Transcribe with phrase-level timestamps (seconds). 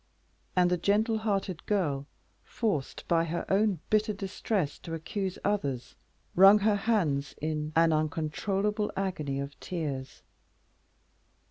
[0.55, 2.07] And the gentle hearted girl,
[2.43, 5.93] forced, by her own bitter distress to accuse others,
[6.35, 10.23] wrung her hands in an uncontrollable agony of tears.